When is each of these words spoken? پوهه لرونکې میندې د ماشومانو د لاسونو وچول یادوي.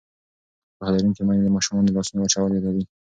پوهه 0.77 0.91
لرونکې 0.93 1.21
میندې 1.25 1.43
د 1.45 1.49
ماشومانو 1.55 1.87
د 1.87 1.91
لاسونو 1.97 2.19
وچول 2.21 2.51
یادوي. 2.53 2.83